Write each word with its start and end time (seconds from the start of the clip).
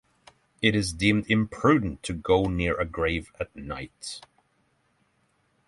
It 0.63 0.73
is 0.73 0.93
deemed 0.93 1.29
imprudent 1.29 2.01
to 2.01 2.13
go 2.13 2.45
near 2.45 2.75
a 2.75 2.85
grave 2.85 3.31
at 3.39 3.55
night. 3.55 4.21